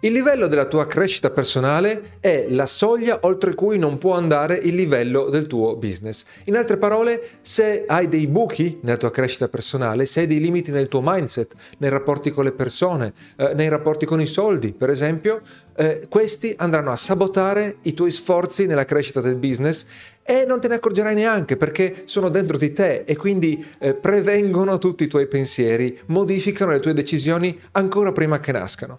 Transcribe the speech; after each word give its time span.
Il 0.00 0.12
livello 0.12 0.46
della 0.46 0.66
tua 0.66 0.86
crescita 0.86 1.30
personale 1.30 2.18
è 2.20 2.48
la 2.50 2.66
soglia 2.66 3.20
oltre 3.22 3.54
cui 3.54 3.78
non 3.78 3.96
può 3.96 4.14
andare 4.14 4.54
il 4.58 4.74
livello 4.74 5.30
del 5.30 5.46
tuo 5.46 5.74
business. 5.76 6.26
In 6.44 6.56
altre 6.56 6.76
parole, 6.76 7.26
se 7.40 7.84
hai 7.86 8.06
dei 8.06 8.26
buchi 8.26 8.78
nella 8.82 8.98
tua 8.98 9.10
crescita 9.10 9.48
personale, 9.48 10.04
se 10.04 10.20
hai 10.20 10.26
dei 10.26 10.38
limiti 10.38 10.70
nel 10.70 10.88
tuo 10.88 11.00
mindset, 11.02 11.54
nei 11.78 11.88
rapporti 11.88 12.30
con 12.30 12.44
le 12.44 12.52
persone, 12.52 13.14
eh, 13.36 13.54
nei 13.54 13.70
rapporti 13.70 14.04
con 14.04 14.20
i 14.20 14.26
soldi, 14.26 14.74
per 14.74 14.90
esempio, 14.90 15.40
eh, 15.74 16.06
questi 16.10 16.54
andranno 16.58 16.92
a 16.92 16.96
sabotare 16.96 17.78
i 17.82 17.94
tuoi 17.94 18.10
sforzi 18.10 18.66
nella 18.66 18.84
crescita 18.84 19.22
del 19.22 19.36
business 19.36 19.86
e 20.22 20.44
non 20.46 20.60
te 20.60 20.68
ne 20.68 20.74
accorgerai 20.74 21.14
neanche 21.14 21.56
perché 21.56 22.02
sono 22.04 22.28
dentro 22.28 22.58
di 22.58 22.72
te 22.72 23.04
e 23.06 23.16
quindi 23.16 23.64
eh, 23.78 23.94
prevengono 23.94 24.76
tutti 24.76 25.04
i 25.04 25.06
tuoi 25.06 25.26
pensieri, 25.26 25.98
modificano 26.06 26.72
le 26.72 26.80
tue 26.80 26.92
decisioni 26.92 27.58
ancora 27.72 28.12
prima 28.12 28.40
che 28.40 28.52
nascano. 28.52 28.98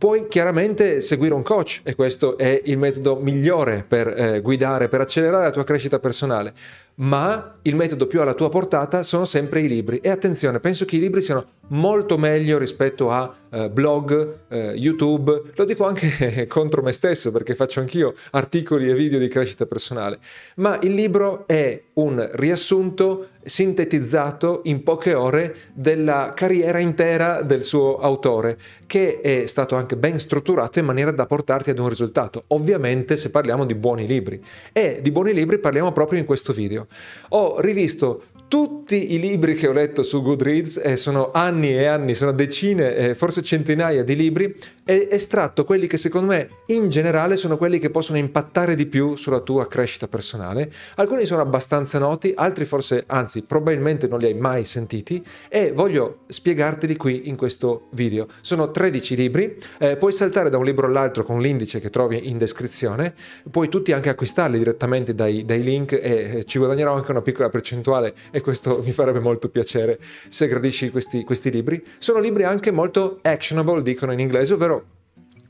Puoi 0.00 0.28
chiaramente 0.28 1.02
seguire 1.02 1.34
un 1.34 1.42
coach 1.42 1.82
e 1.84 1.94
questo 1.94 2.38
è 2.38 2.62
il 2.64 2.78
metodo 2.78 3.16
migliore 3.16 3.84
per 3.86 4.08
eh, 4.08 4.40
guidare, 4.40 4.88
per 4.88 5.02
accelerare 5.02 5.44
la 5.44 5.50
tua 5.50 5.62
crescita 5.62 5.98
personale, 5.98 6.54
ma 7.00 7.56
il 7.62 7.76
metodo 7.76 8.06
più 8.06 8.22
alla 8.22 8.32
tua 8.32 8.48
portata 8.48 9.02
sono 9.02 9.26
sempre 9.26 9.60
i 9.60 9.68
libri. 9.68 9.98
E 9.98 10.08
attenzione, 10.08 10.58
penso 10.58 10.86
che 10.86 10.96
i 10.96 11.00
libri 11.00 11.20
siano 11.20 11.44
molto 11.68 12.18
meglio 12.18 12.58
rispetto 12.58 13.10
a 13.10 13.32
eh, 13.50 13.68
blog, 13.68 14.38
eh, 14.48 14.72
YouTube, 14.74 15.42
lo 15.54 15.64
dico 15.64 15.86
anche 15.86 16.46
contro 16.48 16.82
me 16.82 16.92
stesso 16.92 17.30
perché 17.30 17.54
faccio 17.54 17.80
anch'io 17.80 18.14
articoli 18.32 18.88
e 18.88 18.94
video 18.94 19.18
di 19.18 19.28
crescita 19.28 19.66
personale, 19.66 20.18
ma 20.56 20.78
il 20.82 20.94
libro 20.94 21.46
è 21.46 21.80
un 21.94 22.28
riassunto 22.32 23.28
sintetizzato 23.42 24.60
in 24.64 24.82
poche 24.82 25.14
ore 25.14 25.54
della 25.72 26.32
carriera 26.34 26.78
intera 26.78 27.42
del 27.42 27.62
suo 27.62 27.98
autore, 27.98 28.58
che 28.86 29.20
è 29.20 29.46
stato 29.46 29.76
anche 29.76 29.89
ben 29.96 30.18
strutturato 30.18 30.78
in 30.78 30.84
maniera 30.84 31.10
da 31.10 31.26
portarti 31.26 31.70
ad 31.70 31.78
un 31.78 31.88
risultato. 31.88 32.42
Ovviamente 32.48 33.16
se 33.16 33.30
parliamo 33.30 33.64
di 33.64 33.74
buoni 33.74 34.06
libri. 34.06 34.40
E 34.72 35.00
di 35.02 35.10
buoni 35.10 35.32
libri 35.32 35.58
parliamo 35.58 35.92
proprio 35.92 36.18
in 36.18 36.24
questo 36.24 36.52
video. 36.52 36.86
Ho 37.30 37.60
rivisto 37.60 38.22
tutti 38.50 39.14
i 39.14 39.20
libri 39.20 39.54
che 39.54 39.68
ho 39.68 39.72
letto 39.72 40.02
su 40.02 40.22
Goodreads, 40.22 40.80
e 40.82 40.96
sono 40.96 41.30
anni 41.30 41.70
e 41.72 41.84
anni, 41.84 42.16
sono 42.16 42.32
decine, 42.32 42.96
eh, 42.96 43.14
forse 43.14 43.42
centinaia 43.42 44.02
di 44.02 44.16
libri, 44.16 44.52
e 44.90 45.06
estratto 45.08 45.62
quelli 45.62 45.86
che 45.86 45.96
secondo 45.96 46.32
me 46.32 46.48
in 46.66 46.88
generale 46.88 47.36
sono 47.36 47.56
quelli 47.56 47.78
che 47.78 47.90
possono 47.90 48.18
impattare 48.18 48.74
di 48.74 48.86
più 48.86 49.14
sulla 49.14 49.38
tua 49.38 49.68
crescita 49.68 50.08
personale. 50.08 50.68
Alcuni 50.96 51.26
sono 51.26 51.42
abbastanza 51.42 52.00
noti, 52.00 52.32
altri 52.34 52.64
forse, 52.64 53.04
anzi 53.06 53.42
probabilmente 53.42 54.08
non 54.08 54.18
li 54.18 54.26
hai 54.26 54.34
mai 54.34 54.64
sentiti 54.64 55.24
e 55.48 55.70
voglio 55.70 56.22
spiegarteli 56.26 56.96
qui 56.96 57.28
in 57.28 57.36
questo 57.36 57.86
video. 57.92 58.26
Sono 58.40 58.72
13 58.72 59.14
libri, 59.14 59.56
eh, 59.78 59.96
puoi 59.96 60.10
saltare 60.10 60.50
da 60.50 60.58
un 60.58 60.64
libro 60.64 60.88
all'altro 60.88 61.22
con 61.22 61.40
l'indice 61.40 61.78
che 61.78 61.88
trovi 61.88 62.28
in 62.28 62.36
descrizione, 62.36 63.14
puoi 63.48 63.68
tutti 63.68 63.92
anche 63.92 64.08
acquistarli 64.08 64.58
direttamente 64.58 65.14
dai, 65.14 65.44
dai 65.44 65.62
link 65.62 65.92
e 65.92 66.38
eh, 66.38 66.44
ci 66.46 66.58
guadagnerò 66.58 66.96
anche 66.96 67.12
una 67.12 67.22
piccola 67.22 67.48
percentuale 67.48 68.12
e 68.32 68.40
questo 68.40 68.82
mi 68.84 68.90
farebbe 68.90 69.20
molto 69.20 69.50
piacere 69.50 70.00
se 70.26 70.48
gradisci 70.48 70.90
questi, 70.90 71.22
questi 71.22 71.52
libri. 71.52 71.80
Sono 71.98 72.18
libri 72.18 72.42
anche 72.42 72.72
molto 72.72 73.20
actionable, 73.22 73.82
dicono 73.82 74.10
in 74.10 74.18
inglese, 74.18 74.54
ovvero 74.54 74.78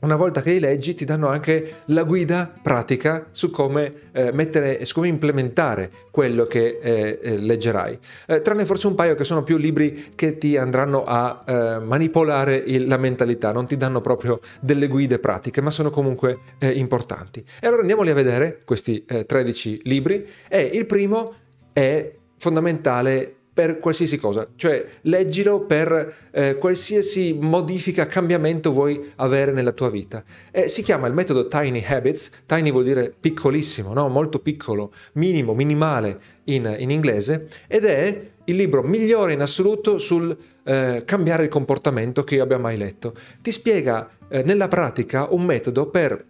una 0.01 0.15
volta 0.15 0.41
che 0.41 0.51
li 0.51 0.59
leggi 0.59 0.93
ti 0.93 1.05
danno 1.05 1.27
anche 1.27 1.83
la 1.85 2.03
guida 2.03 2.51
pratica 2.61 3.27
su 3.31 3.49
come 3.49 3.93
eh, 4.11 4.31
mettere, 4.31 4.83
su 4.85 4.95
come 4.95 5.07
implementare 5.07 5.91
quello 6.11 6.45
che 6.45 6.79
eh, 6.81 7.19
eh, 7.21 7.37
leggerai. 7.37 7.99
Eh, 8.27 8.41
tranne 8.41 8.65
forse 8.65 8.87
un 8.87 8.95
paio 8.95 9.15
che 9.15 9.23
sono 9.23 9.43
più 9.43 9.57
libri 9.57 10.11
che 10.15 10.37
ti 10.37 10.57
andranno 10.57 11.03
a 11.03 11.43
eh, 11.45 11.79
manipolare 11.79 12.55
il, 12.55 12.87
la 12.87 12.97
mentalità, 12.97 13.51
non 13.51 13.67
ti 13.67 13.77
danno 13.77 14.01
proprio 14.01 14.39
delle 14.59 14.87
guide 14.87 15.19
pratiche, 15.19 15.61
ma 15.61 15.71
sono 15.71 15.89
comunque 15.89 16.39
eh, 16.59 16.69
importanti. 16.69 17.43
E 17.59 17.67
allora 17.67 17.81
andiamoli 17.81 18.09
a 18.09 18.15
vedere 18.15 18.61
questi 18.65 19.05
13 19.05 19.81
libri 19.83 20.25
e 20.47 20.61
il 20.73 20.85
primo 20.85 21.33
è 21.73 22.13
fondamentale 22.37 23.35
per 23.53 23.79
qualsiasi 23.79 24.17
cosa, 24.17 24.47
cioè 24.55 24.85
leggilo 25.01 25.65
per 25.65 26.29
eh, 26.31 26.55
qualsiasi 26.55 27.33
modifica, 27.33 28.05
cambiamento 28.05 28.71
vuoi 28.71 29.11
avere 29.17 29.51
nella 29.51 29.73
tua 29.73 29.89
vita. 29.89 30.23
Eh, 30.51 30.69
si 30.69 30.81
chiama 30.83 31.07
il 31.07 31.13
metodo 31.13 31.47
Tiny 31.47 31.83
Habits, 31.85 32.31
tiny 32.45 32.71
vuol 32.71 32.85
dire 32.85 33.13
piccolissimo, 33.17 33.91
no? 33.93 34.07
molto 34.07 34.39
piccolo, 34.39 34.93
minimo, 35.13 35.53
minimale 35.53 36.19
in, 36.45 36.75
in, 36.79 36.91
inglese, 36.91 37.47
ed 37.67 37.83
è 37.83 38.29
il 38.45 38.55
libro 38.55 38.83
migliore 38.83 39.33
in 39.33 39.41
assoluto 39.41 39.97
sul 39.97 40.35
eh, 40.63 41.03
cambiare 41.05 41.43
il 41.43 41.49
comportamento 41.49 42.23
che 42.23 42.35
io 42.35 42.43
abbia 42.43 42.57
mai 42.57 42.77
letto. 42.77 43.13
Ti 43.41 43.51
spiega 43.51 44.09
eh, 44.29 44.43
nella 44.43 44.69
pratica 44.69 45.27
un 45.31 45.43
metodo 45.43 45.89
per 45.89 46.25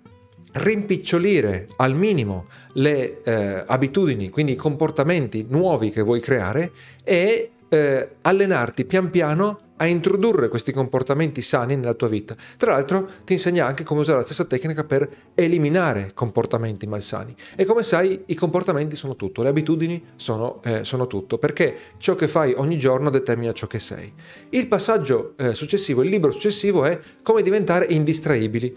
rimpicciolire 0.53 1.67
al 1.77 1.95
minimo 1.95 2.45
le 2.73 3.21
eh, 3.23 3.63
abitudini, 3.65 4.29
quindi 4.29 4.53
i 4.53 4.55
comportamenti 4.55 5.45
nuovi 5.49 5.89
che 5.91 6.01
vuoi 6.01 6.19
creare 6.19 6.71
e 7.03 7.51
eh, 7.69 8.09
allenarti 8.21 8.85
pian 8.85 9.09
piano 9.09 9.57
a 9.77 9.87
introdurre 9.87 10.47
questi 10.47 10.71
comportamenti 10.71 11.41
sani 11.41 11.75
nella 11.75 11.95
tua 11.95 12.07
vita. 12.07 12.35
Tra 12.57 12.73
l'altro 12.73 13.09
ti 13.25 13.33
insegna 13.33 13.65
anche 13.65 13.83
come 13.83 14.01
usare 14.01 14.19
la 14.19 14.23
stessa 14.23 14.45
tecnica 14.45 14.83
per 14.83 15.09
eliminare 15.33 16.11
comportamenti 16.13 16.85
malsani. 16.85 17.35
E 17.55 17.65
come 17.65 17.81
sai 17.81 18.21
i 18.27 18.35
comportamenti 18.35 18.95
sono 18.95 19.15
tutto, 19.15 19.41
le 19.41 19.49
abitudini 19.49 20.03
sono, 20.15 20.61
eh, 20.63 20.83
sono 20.83 21.07
tutto, 21.07 21.39
perché 21.39 21.75
ciò 21.97 22.13
che 22.13 22.27
fai 22.27 22.53
ogni 22.55 22.77
giorno 22.77 23.09
determina 23.09 23.53
ciò 23.53 23.65
che 23.65 23.79
sei. 23.79 24.13
Il 24.49 24.67
passaggio 24.67 25.33
eh, 25.37 25.55
successivo, 25.55 26.03
il 26.03 26.09
libro 26.09 26.31
successivo 26.31 26.85
è 26.85 26.99
come 27.23 27.41
diventare 27.41 27.85
indistraibili 27.85 28.75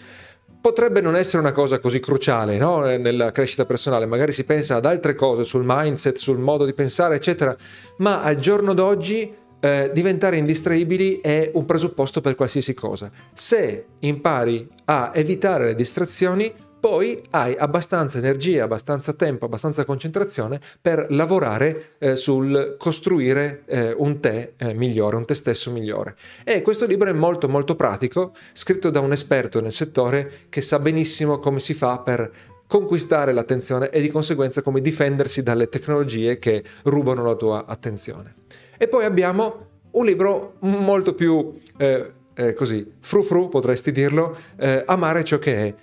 potrebbe 0.64 1.02
non 1.02 1.14
essere 1.14 1.40
una 1.42 1.52
cosa 1.52 1.78
così 1.78 2.00
cruciale 2.00 2.56
no? 2.56 2.80
nella 2.80 3.32
crescita 3.32 3.66
personale, 3.66 4.06
magari 4.06 4.32
si 4.32 4.44
pensa 4.44 4.76
ad 4.76 4.86
altre 4.86 5.14
cose, 5.14 5.44
sul 5.44 5.62
mindset, 5.62 6.16
sul 6.16 6.38
modo 6.38 6.64
di 6.64 6.72
pensare, 6.72 7.16
eccetera, 7.16 7.54
ma 7.98 8.22
al 8.22 8.36
giorno 8.36 8.72
d'oggi 8.72 9.30
eh, 9.60 9.90
diventare 9.92 10.38
indistraibili 10.38 11.20
è 11.20 11.50
un 11.52 11.66
presupposto 11.66 12.22
per 12.22 12.34
qualsiasi 12.34 12.72
cosa. 12.72 13.10
Se 13.34 13.88
impari 13.98 14.66
a 14.86 15.10
evitare 15.12 15.66
le 15.66 15.74
distrazioni, 15.74 16.50
poi 16.84 17.18
hai 17.30 17.56
abbastanza 17.56 18.18
energia, 18.18 18.64
abbastanza 18.64 19.14
tempo, 19.14 19.46
abbastanza 19.46 19.86
concentrazione 19.86 20.60
per 20.82 21.06
lavorare 21.08 21.94
eh, 21.96 22.14
sul 22.14 22.76
costruire 22.78 23.62
eh, 23.64 23.94
un 23.96 24.20
te 24.20 24.52
eh, 24.58 24.74
migliore, 24.74 25.16
un 25.16 25.24
te 25.24 25.32
stesso 25.32 25.70
migliore. 25.70 26.14
E 26.44 26.60
questo 26.60 26.84
libro 26.84 27.08
è 27.08 27.14
molto 27.14 27.48
molto 27.48 27.74
pratico, 27.74 28.34
scritto 28.52 28.90
da 28.90 29.00
un 29.00 29.12
esperto 29.12 29.62
nel 29.62 29.72
settore 29.72 30.30
che 30.50 30.60
sa 30.60 30.78
benissimo 30.78 31.38
come 31.38 31.58
si 31.58 31.72
fa 31.72 32.00
per 32.00 32.30
conquistare 32.66 33.32
l'attenzione 33.32 33.88
e 33.88 34.02
di 34.02 34.10
conseguenza 34.10 34.60
come 34.60 34.82
difendersi 34.82 35.42
dalle 35.42 35.70
tecnologie 35.70 36.38
che 36.38 36.62
rubano 36.82 37.24
la 37.24 37.34
tua 37.34 37.64
attenzione. 37.64 38.34
E 38.76 38.88
poi 38.88 39.06
abbiamo 39.06 39.68
un 39.92 40.04
libro 40.04 40.56
molto 40.58 41.14
più 41.14 41.50
eh, 41.78 42.10
eh, 42.34 42.52
così, 42.52 42.86
fru 43.00 43.22
fru 43.22 43.48
potresti 43.48 43.90
dirlo, 43.90 44.36
eh, 44.56 44.82
amare 44.86 45.24
ciò 45.24 45.38
che 45.38 45.56
è 45.56 45.74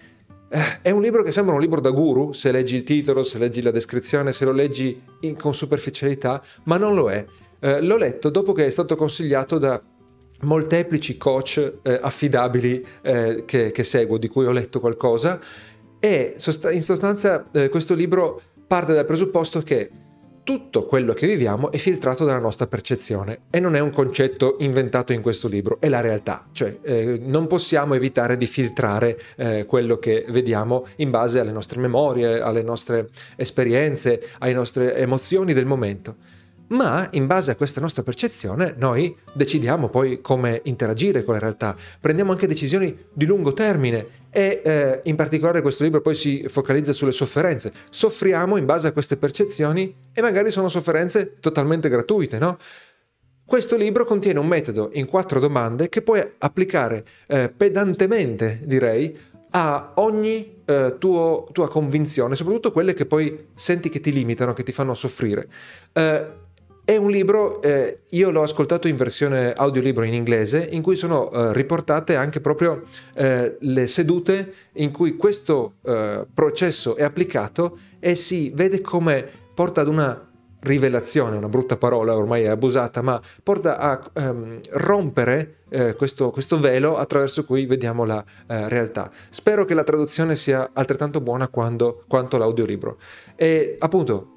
è 0.82 0.90
un 0.90 1.02
libro 1.02 1.24
che 1.24 1.32
sembra 1.32 1.54
un 1.54 1.62
libro 1.62 1.80
da 1.80 1.92
guru, 1.92 2.34
se 2.34 2.52
leggi 2.52 2.76
il 2.76 2.84
titolo, 2.84 3.24
se 3.24 3.38
leggi 3.38 3.62
la 3.62 3.72
descrizione, 3.72 4.34
se 4.34 4.44
lo 4.44 4.52
leggi 4.52 5.02
in, 5.22 5.38
con 5.38 5.54
superficialità, 5.54 6.44
ma 6.64 6.78
non 6.78 6.94
lo 6.94 7.10
è. 7.10 7.26
Eh, 7.60 7.82
l'ho 7.82 7.96
letto 7.96 8.30
dopo 8.30 8.52
che 8.52 8.66
è 8.66 8.70
stato 8.70 8.96
consigliato 8.96 9.58
da 9.58 9.82
molteplici 10.42 11.18
coach 11.18 11.80
eh, 11.84 12.00
affidabili 12.02 12.86
eh, 13.02 13.44
che, 13.46 13.72
che, 13.72 13.84
seguo, 13.84 14.18
di 14.18 14.28
cui 14.28 14.46
ho 14.46 14.52
letto 14.52 14.82
qualcosa, 14.82 15.40
e 16.00 16.36
in 16.72 16.82
sostanza 16.82 17.50
eh, 17.54 17.70
questo 17.70 17.94
libro 17.94 18.42
parte 18.68 18.94
dal 18.94 19.06
presupposto 19.06 19.62
che 19.62 19.90
tutto 20.44 20.86
quello 20.86 21.14
che 21.14 21.28
viviamo 21.28 21.72
è 21.72 21.78
filtrato 21.78 22.26
dalla 22.26 22.40
nostra 22.40 22.68
percezione 22.68 23.42
e 23.50 23.60
non 23.60 23.76
è 23.76 23.80
un 23.80 23.92
concetto 23.92 24.58
inventato 24.60 25.14
in 25.14 25.22
questo 25.22 25.48
libro, 25.48 25.80
è 25.80 25.90
la 25.90 26.02
realtà, 26.02 26.42
cioè 26.52 26.78
eh, 26.82 27.20
non 27.24 27.48
possiamo 27.48 27.94
evitare 27.94 28.38
di 28.38 28.48
filtrare 28.48 29.20
eh, 29.36 29.66
quello 29.66 29.98
che 29.98 30.26
vediamo 30.30 30.86
in 30.98 31.10
base 31.10 31.40
alle 31.40 31.52
nostre 31.52 31.80
memorie, 31.80 32.40
alle 32.42 32.62
nostre 32.62 33.10
esperienze, 33.36 34.22
alle 34.40 34.54
nostre 34.54 34.96
emozioni 34.96 35.54
del 35.54 35.66
momento 35.66 36.16
ma 36.72 37.08
in 37.12 37.28
base 37.28 37.52
a 37.52 37.56
questa 37.56 37.82
nostra 37.82 38.04
percezione 38.04 38.76
noi 38.78 39.16
decidiamo 39.34 39.90
poi 39.90 40.22
come 40.22 40.62
interagire 40.66 41.24
con 41.24 41.34
la 41.34 41.40
realtà, 41.40 41.76
prendiamo 42.00 42.32
anche 42.32 42.48
decisioni 42.48 42.96
di 43.14 43.26
lungo 43.26 43.54
termine 43.54 44.06
e 44.30 44.62
eh, 44.64 45.00
in 45.04 45.16
particolare 45.16 45.62
questo 45.62 45.84
libro 45.84 46.02
poi 46.02 46.16
si 46.16 46.46
focalizza 46.48 46.94
sulle 46.94 47.12
sofferenze. 47.12 47.72
Soffriamo 47.90 48.58
in 48.58 48.66
base 48.66 48.88
a 48.88 48.92
queste 48.92 49.18
percezioni 49.18 49.94
e 50.14 50.22
magari 50.22 50.52
sono 50.52 50.68
sofferenze 50.68 51.34
totalmente 51.40 51.90
gratuite, 51.90 52.40
no? 52.40 52.58
Questo 53.46 53.76
libro 53.76 54.06
contiene 54.06 54.40
un 54.40 54.48
metodo 54.48 54.92
in 54.94 55.08
quattro 55.08 55.40
domande 55.42 55.90
che 55.90 56.02
puoi 56.02 56.26
applicare 56.38 57.06
eh, 57.28 57.50
pedantemente, 57.50 58.62
direi, 58.64 59.18
a 59.52 59.92
ogni 59.96 60.62
eh, 60.64 60.96
tuo, 60.98 61.48
tua 61.52 61.68
convinzione, 61.68 62.36
soprattutto 62.36 62.72
quelle 62.72 62.94
che 62.94 63.06
poi 63.06 63.48
senti 63.54 63.90
che 63.90 64.00
ti 64.00 64.14
limitano, 64.14 64.54
che 64.54 64.64
ti 64.64 64.72
fanno 64.72 64.94
soffrire. 64.94 65.50
Eh, 65.92 66.28
È 66.92 66.98
un 66.98 67.10
libro, 67.10 67.62
eh, 67.62 68.00
io 68.10 68.32
l'ho 68.32 68.42
ascoltato 68.42 68.90
in 68.90 68.98
versione 68.98 69.54
audiolibro 69.54 70.04
in 70.04 70.14
inglese, 70.14 70.68
in 70.72 70.82
cui 70.82 70.98
sono 70.98 71.32
eh, 71.32 71.54
riportate 71.54 72.18
anche 72.18 72.42
proprio 72.42 72.84
eh, 73.14 73.56
le 73.58 73.88
sedute 73.88 74.54
in 74.74 74.92
cui 74.92 75.16
questo 75.16 75.76
eh, 75.86 76.28
processo 76.34 76.98
è 76.98 77.04
applicato 77.04 77.78
e 77.98 78.16
si 78.16 78.52
vede 78.54 78.82
come 78.82 79.26
porta 79.54 79.80
ad 79.80 79.88
una 79.88 80.32
rivelazione, 80.60 81.38
una 81.38 81.48
brutta 81.48 81.78
parola 81.78 82.14
ormai 82.14 82.44
è 82.44 82.48
abusata, 82.48 83.02
ma 83.02 83.22
porta 83.42 83.78
a 83.78 84.12
um, 84.16 84.60
rompere 84.72 85.60
eh, 85.70 85.96
questo, 85.96 86.30
questo, 86.30 86.60
velo 86.60 86.98
attraverso 86.98 87.46
cui 87.46 87.66
vediamo 87.66 88.04
la 88.04 88.22
eh, 88.48 88.68
realtà. 88.68 89.10
Spero 89.30 89.64
che 89.64 89.74
la 89.74 89.86
traduzione 89.86 90.36
sia 90.36 90.72
altrettanto 90.74 91.22
buona 91.22 91.48
quando, 91.48 92.04
quanto 92.06 92.38
l'audiolibro. 92.38 92.98
E 93.36 93.78
appunto, 93.80 94.31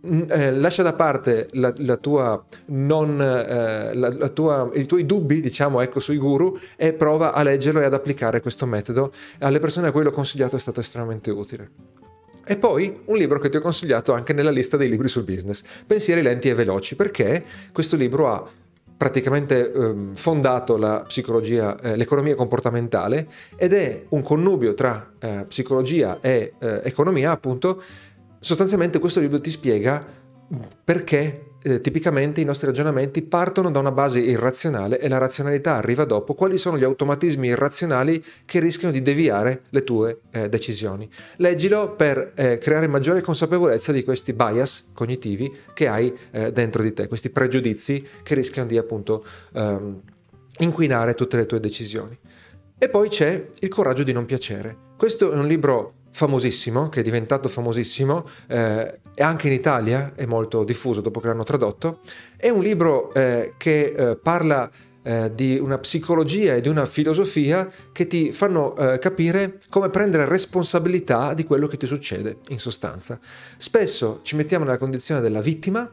eh, 0.00 0.52
lascia 0.52 0.82
da 0.82 0.92
parte 0.92 1.48
la, 1.52 1.72
la 1.78 1.96
tua 1.96 2.44
non, 2.66 3.20
eh, 3.20 3.94
la, 3.94 4.28
tua, 4.28 4.70
i 4.74 4.86
tuoi 4.86 5.06
dubbi, 5.06 5.40
diciamo, 5.40 5.80
ecco, 5.80 6.00
sui 6.00 6.18
guru 6.18 6.58
e 6.76 6.92
prova 6.92 7.32
a 7.32 7.42
leggerlo 7.42 7.80
e 7.80 7.84
ad 7.84 7.94
applicare 7.94 8.40
questo 8.40 8.66
metodo. 8.66 9.12
Alle 9.40 9.58
persone 9.58 9.88
a 9.88 9.92
cui 9.92 10.02
l'ho 10.02 10.10
consigliato 10.10 10.56
è 10.56 10.58
stato 10.60 10.80
estremamente 10.80 11.30
utile. 11.30 11.70
E 12.44 12.56
poi 12.56 12.98
un 13.06 13.16
libro 13.16 13.38
che 13.38 13.50
ti 13.50 13.58
ho 13.58 13.60
consigliato 13.60 14.14
anche 14.14 14.32
nella 14.32 14.50
lista 14.50 14.78
dei 14.78 14.88
libri 14.88 15.08
sul 15.08 15.24
business, 15.24 15.62
Pensieri 15.86 16.22
lenti 16.22 16.48
e 16.48 16.54
veloci, 16.54 16.96
perché 16.96 17.44
questo 17.72 17.94
libro 17.94 18.28
ha 18.28 18.48
praticamente 18.96 19.70
eh, 19.70 19.94
fondato 20.14 20.76
la 20.76 21.02
psicologia, 21.06 21.78
eh, 21.78 21.94
l'economia 21.94 22.34
comportamentale 22.34 23.28
ed 23.54 23.72
è 23.72 24.06
un 24.08 24.22
connubio 24.22 24.74
tra 24.74 25.12
eh, 25.20 25.44
psicologia 25.46 26.18
e 26.20 26.54
eh, 26.58 26.80
economia, 26.82 27.30
appunto, 27.30 27.80
sostanzialmente 28.40 28.98
questo 28.98 29.20
libro 29.20 29.40
ti 29.40 29.50
spiega 29.50 30.04
perché 30.84 31.48
eh, 31.62 31.80
tipicamente 31.80 32.40
i 32.40 32.44
nostri 32.44 32.66
ragionamenti 32.66 33.22
partono 33.22 33.70
da 33.70 33.78
una 33.80 33.90
base 33.90 34.20
irrazionale 34.20 34.98
e 34.98 35.08
la 35.08 35.18
razionalità 35.18 35.76
arriva 35.76 36.04
dopo, 36.04 36.34
quali 36.34 36.56
sono 36.56 36.78
gli 36.78 36.84
automatismi 36.84 37.48
irrazionali 37.48 38.24
che 38.44 38.60
rischiano 38.60 38.92
di 38.92 39.02
deviare 39.02 39.62
le 39.70 39.84
tue 39.84 40.20
eh, 40.30 40.48
decisioni. 40.48 41.08
Leggilo 41.36 41.94
per 41.94 42.32
eh, 42.34 42.58
creare 42.58 42.86
maggiore 42.86 43.20
consapevolezza 43.20 43.92
di 43.92 44.04
questi 44.04 44.32
bias 44.32 44.90
cognitivi 44.94 45.52
che 45.74 45.88
hai 45.88 46.16
eh, 46.30 46.52
dentro 46.52 46.82
di 46.82 46.92
te, 46.92 47.08
questi 47.08 47.30
pregiudizi 47.30 48.06
che 48.22 48.34
rischiano 48.34 48.68
di 48.68 48.78
appunto 48.78 49.24
ehm, 49.52 50.00
inquinare 50.60 51.14
tutte 51.14 51.36
le 51.36 51.46
tue 51.46 51.60
decisioni. 51.60 52.18
E 52.78 52.88
poi 52.88 53.08
c'è 53.08 53.48
il 53.58 53.68
coraggio 53.68 54.04
di 54.04 54.12
non 54.12 54.24
piacere. 54.24 54.86
Questo 54.96 55.32
è 55.32 55.34
un 55.34 55.46
libro 55.46 55.94
famosissimo, 56.10 56.88
che 56.88 57.00
è 57.00 57.02
diventato 57.02 57.48
famosissimo, 57.48 58.24
eh, 58.48 59.00
e 59.14 59.22
anche 59.22 59.48
in 59.48 59.52
Italia 59.52 60.12
è 60.14 60.26
molto 60.26 60.64
diffuso 60.64 61.00
dopo 61.00 61.20
che 61.20 61.26
l'hanno 61.28 61.44
tradotto. 61.44 62.00
È 62.36 62.48
un 62.48 62.62
libro 62.62 63.12
eh, 63.14 63.54
che 63.56 63.94
eh, 63.96 64.16
parla 64.16 64.70
eh, 65.02 65.32
di 65.34 65.58
una 65.58 65.78
psicologia 65.78 66.54
e 66.54 66.60
di 66.60 66.68
una 66.68 66.84
filosofia 66.84 67.70
che 67.92 68.06
ti 68.06 68.30
fanno 68.32 68.76
eh, 68.76 68.98
capire 68.98 69.58
come 69.70 69.88
prendere 69.90 70.26
responsabilità 70.26 71.34
di 71.34 71.44
quello 71.44 71.66
che 71.66 71.76
ti 71.76 71.86
succede, 71.86 72.38
in 72.48 72.58
sostanza. 72.58 73.18
Spesso 73.56 74.20
ci 74.22 74.36
mettiamo 74.36 74.64
nella 74.64 74.76
condizione 74.76 75.20
della 75.20 75.40
vittima 75.40 75.90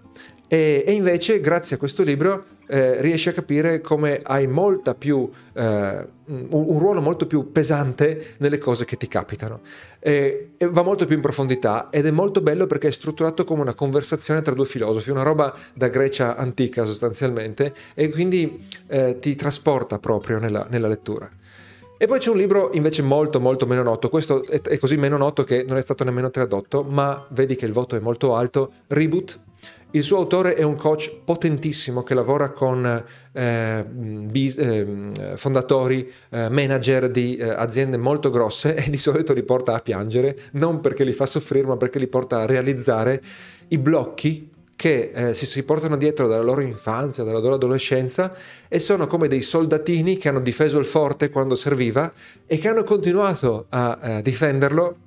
e, 0.48 0.84
e 0.86 0.92
invece, 0.94 1.40
grazie 1.40 1.76
a 1.76 1.80
questo 1.80 2.04
libro, 2.04 2.46
eh, 2.68 3.02
riesci 3.02 3.30
a 3.30 3.32
capire 3.32 3.82
come 3.82 4.22
hai 4.24 4.48
più, 4.98 5.30
eh, 5.54 6.08
un, 6.26 6.48
un, 6.50 6.80
ruolo 6.80 7.02
molto 7.02 7.28
più 7.28 7.52
pesante 7.52 8.36
nelle 8.38 8.58
cose 8.58 8.86
che 8.86 8.98
ti 8.98 9.08
capitano. 9.08 9.62
E, 10.00 10.52
e, 10.58 10.68
va 10.68 10.84
molto 10.84 11.06
più 11.06 11.16
in 11.16 11.22
profondità 11.22 11.90
ed 11.90 12.06
è 12.06 12.12
molto 12.12 12.42
bello 12.42 12.68
perché 12.68 12.88
è 12.88 12.92
strutturato 12.92 13.44
come 13.44 13.62
una 13.62 13.74
conversazione 13.74 14.42
tra 14.42 14.54
due 14.54 14.66
filosofi, 14.66 15.10
una 15.10 15.24
roba 15.24 15.54
da 15.74 15.88
Grecia 15.88 16.36
antica 16.36 16.86
sostanzialmente, 16.86 17.74
e 17.94 18.10
quindi 18.10 18.68
eh, 18.88 19.18
ti 19.20 19.36
trasporta 19.36 20.00
proprio 20.00 20.40
nella, 20.40 20.68
nella 20.70 20.88
lettura. 20.88 21.30
E 21.98 22.08
poi 22.08 22.20
c'è 22.20 22.30
un 22.30 22.38
libro 22.38 22.72
invece 22.74 23.02
molto 23.02 23.40
molto 23.40 23.66
meno 23.66 23.82
noto, 23.82 24.10
questo 24.10 24.44
è, 24.46 24.78
così 24.78 24.98
meno 24.98 25.16
noto 25.16 25.44
che 25.46 25.64
non 25.66 25.78
è 25.78 25.82
stato 25.82 26.04
nemmeno 26.04 26.30
tradotto, 26.30 26.84
ma 26.84 27.26
vedi 27.30 27.56
che 27.56 27.66
il 27.66 27.72
voto 27.72 27.96
è 27.96 28.00
molto 28.00 28.36
alto, 28.36 28.72
Reboot 28.88 29.40
il 29.96 30.04
suo 30.04 30.18
autore 30.18 30.56
è 30.56 30.64
un 30.64 30.76
coach 30.76 31.20
potentissimo 31.24 32.04
che 32.04 32.14
lavora 32.14 32.52
con 32.52 33.04
eh, 33.32 33.86
bis, 33.90 34.58
eh, 34.58 35.12
fondatori, 35.36 36.12
eh, 36.30 36.50
manager 36.50 37.10
di 37.10 37.38
eh, 37.38 37.50
aziende 37.50 37.96
molto 37.98 38.30
grosse 38.30 38.76
e 38.84 38.90
di 38.90 38.98
solito 38.98 39.32
li 39.32 39.44
porta 39.44 39.74
a 39.74 39.80
piangere, 39.80 40.38
non 40.54 40.82
perché 40.82 41.06
li 41.06 41.14
fa 41.14 41.26
soffrire, 41.26 41.68
ma 41.68 41.78
perché 41.78 41.98
li 41.98 42.08
porta 42.08 42.42
a 42.42 42.46
realizzare 42.46 43.22
i 43.70 43.78
blocchi 43.78 44.52
che 44.76 45.12
eh, 45.14 45.34
si, 45.34 45.46
si, 45.46 45.64
portano 45.64 45.96
dietro 45.96 46.28
dalla 46.28 46.44
loro 46.44 46.60
infanzia, 46.60 47.24
dalla 47.24 47.40
loro 47.40 47.54
adolescenza 47.54 48.36
e 48.68 48.80
sono 48.80 49.08
come 49.08 49.30
dei 49.30 49.42
soldatini 49.42 50.18
che 50.18 50.28
hanno 50.28 50.42
difeso 50.42 50.78
il 50.78 50.84
forte 50.84 51.30
quando 51.30 51.56
serviva 51.56 52.12
e 52.46 52.58
che 52.58 52.68
hanno 52.68 52.84
continuato 52.84 53.68
a 53.70 53.98
eh, 54.02 54.22
difenderlo 54.22 54.98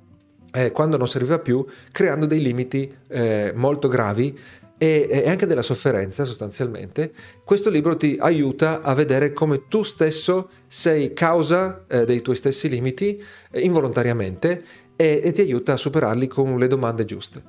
eh, 0.51 0.71
quando 0.71 0.97
non 0.97 1.07
serviva 1.07 1.37
più, 1.37 1.63
creando 1.91 2.25
dei 2.25 2.41
limiti 2.41 2.91
eh, 3.09 3.51
molto 3.55 3.87
gravi 3.87 4.35
e, 4.79 5.23
anche 5.27 5.45
della 5.45 5.61
sofferenza 5.61 6.23
sostanzialmente, 6.23 7.11
questo 7.43 7.69
libro 7.69 7.97
ti 7.97 8.15
aiuta 8.17 8.81
a 8.81 8.93
vedere 8.93 9.33
come 9.33 9.67
tu 9.67 9.83
stesso 9.83 10.49
sei 10.67 11.13
causa 11.13 11.83
eh, 11.87 12.05
dei 12.05 12.21
tuoi 12.21 12.37
stessi 12.37 12.69
limiti 12.69 13.21
eh, 13.51 13.59
involontariamente 13.59 14.63
e, 14.95 15.21
e 15.21 15.31
ti 15.33 15.41
aiuta 15.41 15.73
a 15.73 15.77
superarli 15.77 16.27
con 16.27 16.57
le 16.57 16.67
domande 16.67 17.03
giuste. 17.03 17.43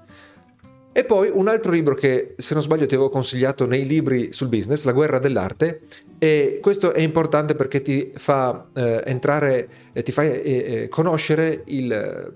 E 0.93 1.05
poi 1.05 1.31
un 1.33 1.47
altro 1.47 1.71
libro 1.71 1.95
che, 1.95 2.35
se 2.37 2.53
non 2.53 2.65
sbaglio, 2.65 2.87
ti 2.87 2.95
avevo 2.95 3.11
consigliato 3.11 3.65
nei 3.65 3.87
libri 3.87 4.33
sul 4.33 4.49
business, 4.49 4.83
La 4.83 4.93
guerra 4.93 5.21
dell'arte, 5.21 5.83
e 6.19 6.59
questo 6.61 6.93
è 6.93 7.01
importante 7.01 7.55
perché 7.55 7.81
ti 7.81 8.11
fa 8.13 8.67
eh, 8.75 9.03
entrare, 9.07 9.69
eh, 9.93 10.03
ti 10.03 10.11
fa 10.11 10.25
eh, 10.25 10.41
eh 10.43 10.89
conoscere 10.89 11.63
il 11.67 12.33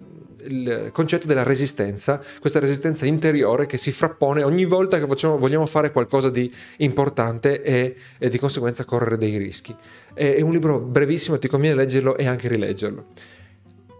il 0.46 0.90
concetto 0.92 1.26
della 1.26 1.42
resistenza, 1.42 2.20
questa 2.40 2.60
resistenza 2.60 3.06
interiore 3.06 3.66
che 3.66 3.76
si 3.76 3.92
frappone 3.92 4.42
ogni 4.42 4.64
volta 4.64 4.98
che 4.98 5.06
facciamo, 5.06 5.38
vogliamo 5.38 5.66
fare 5.66 5.92
qualcosa 5.92 6.30
di 6.30 6.52
importante 6.78 7.62
e, 7.62 7.96
e, 8.18 8.28
di 8.28 8.38
conseguenza 8.38 8.84
correre 8.84 9.18
dei 9.18 9.36
rischi. 9.36 9.74
È, 10.12 10.40
un 10.40 10.52
libro 10.52 10.78
brevissimo, 10.78 11.38
ti 11.38 11.48
conviene 11.48 11.76
leggerlo 11.76 12.16
e 12.16 12.26
anche 12.26 12.48
rileggerlo. 12.48 13.06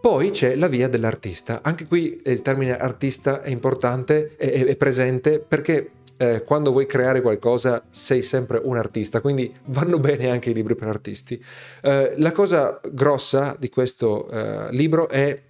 Poi 0.00 0.30
c'è 0.30 0.54
la 0.54 0.68
via 0.68 0.88
dell'artista. 0.88 1.60
Anche 1.62 1.86
qui 1.86 2.20
il 2.24 2.42
termine 2.42 2.76
artista 2.76 3.40
è 3.40 3.48
importante, 3.48 4.34
è, 4.36 4.64
è 4.64 4.76
presente 4.76 5.38
perché 5.40 5.92
eh, 6.16 6.42
quando 6.42 6.70
vuoi 6.70 6.86
creare 6.86 7.20
qualcosa 7.20 7.84
sei 7.90 8.22
sempre 8.22 8.60
un 8.62 8.76
artista, 8.76 9.20
quindi 9.20 9.52
vanno 9.66 9.98
bene 9.98 10.30
anche 10.30 10.50
i 10.50 10.54
libri 10.54 10.74
per 10.74 10.88
artisti. 10.88 11.42
Eh, 11.82 12.14
la 12.16 12.32
cosa 12.32 12.80
grossa 12.92 13.56
di 13.58 13.68
questo 13.68 14.28
eh, 14.28 14.66
libro 14.70 15.08
è 15.08 15.40